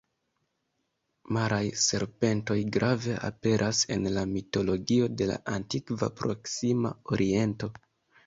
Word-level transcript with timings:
Maraj 1.35 1.59
serpentoj 1.81 2.57
grave 2.77 3.17
aperas 3.27 3.83
en 3.97 4.09
la 4.15 4.23
mitologio 4.31 5.09
de 5.21 5.27
la 5.33 5.37
Antikva 5.57 6.09
Proksima 6.23 6.95
Oriento. 7.17 7.71